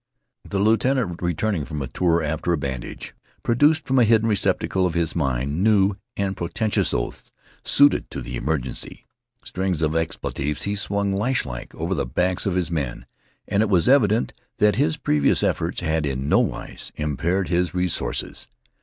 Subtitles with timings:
[0.43, 3.13] The lieutenant, returning from a tour after a bandage,
[3.43, 7.29] produced from a hidden receptacle of his mind new and portentous oaths
[7.63, 9.05] suited to the emergency.
[9.45, 13.05] Strings of expletives he swung lashlike over the backs of his men,
[13.47, 18.47] and it was evident that his previous efforts had in nowise impaired his resources.